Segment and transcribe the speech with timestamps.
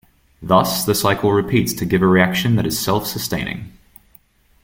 [0.41, 3.71] Thus, the cycle repeats to give a reaction that is self-sustaining.